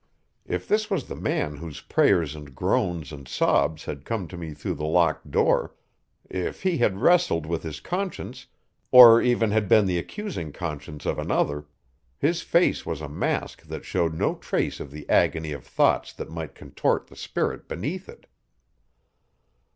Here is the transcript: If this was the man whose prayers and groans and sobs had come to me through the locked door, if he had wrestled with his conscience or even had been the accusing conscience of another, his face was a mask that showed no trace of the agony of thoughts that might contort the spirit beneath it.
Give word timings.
If 0.47 0.67
this 0.67 0.89
was 0.89 1.05
the 1.07 1.15
man 1.15 1.57
whose 1.57 1.81
prayers 1.81 2.33
and 2.35 2.55
groans 2.55 3.11
and 3.11 3.27
sobs 3.27 3.85
had 3.85 4.03
come 4.03 4.27
to 4.29 4.35
me 4.35 4.55
through 4.55 4.73
the 4.73 4.83
locked 4.87 5.29
door, 5.29 5.75
if 6.27 6.63
he 6.63 6.79
had 6.79 6.97
wrestled 6.97 7.45
with 7.45 7.61
his 7.61 7.79
conscience 7.79 8.47
or 8.91 9.21
even 9.21 9.51
had 9.51 9.69
been 9.69 9.85
the 9.85 9.99
accusing 9.99 10.51
conscience 10.51 11.05
of 11.05 11.19
another, 11.19 11.67
his 12.17 12.41
face 12.41 12.83
was 12.83 12.99
a 13.01 13.07
mask 13.07 13.61
that 13.61 13.85
showed 13.85 14.15
no 14.15 14.33
trace 14.33 14.79
of 14.79 14.89
the 14.89 15.07
agony 15.07 15.51
of 15.51 15.63
thoughts 15.63 16.13
that 16.13 16.31
might 16.31 16.55
contort 16.55 17.05
the 17.05 17.15
spirit 17.15 17.67
beneath 17.67 18.09
it. 18.09 18.25